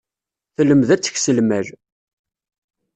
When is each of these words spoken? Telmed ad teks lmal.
Telmed 0.55 0.89
ad 0.95 1.01
teks 1.01 1.25
lmal. 1.37 1.67